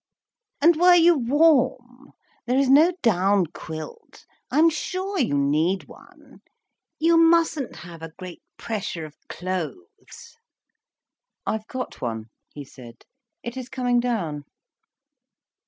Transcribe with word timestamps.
"And 0.63 0.77
were 0.77 0.95
you 0.95 1.15
warm? 1.15 2.13
There 2.47 2.57
is 2.57 2.71
no 2.71 2.91
down 3.03 3.45
quilt. 3.45 4.25
I 4.49 4.57
am 4.57 4.71
sure 4.71 5.19
you 5.19 5.37
need 5.37 5.83
one. 5.83 6.39
You 6.97 7.17
mustn't 7.17 7.75
have 7.75 8.01
a 8.01 8.09
great 8.17 8.41
pressure 8.57 9.05
of 9.05 9.15
clothes." 9.29 10.37
"I've 11.45 11.67
got 11.67 12.01
one," 12.01 12.31
he 12.51 12.65
said. 12.65 13.05
"It 13.43 13.55
is 13.55 13.69
coming 13.69 13.99
down." 13.99 14.45